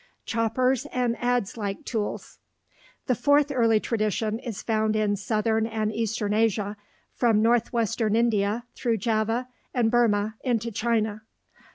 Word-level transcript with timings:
CHOPPERS 0.25 0.87
AND 0.91 1.15
ADZE 1.21 1.57
LIKE 1.57 1.85
TOOLS 1.85 2.39
The 3.05 3.13
fourth 3.13 3.51
early 3.51 3.79
tradition 3.79 4.39
is 4.39 4.63
found 4.63 4.95
in 4.95 5.15
southern 5.15 5.67
and 5.67 5.93
eastern 5.93 6.33
Asia, 6.33 6.75
from 7.13 7.43
northwestern 7.43 8.15
India 8.15 8.63
through 8.73 8.97
Java 8.97 9.47
and 9.75 9.91
Burma 9.91 10.37
into 10.43 10.71
China. 10.71 11.21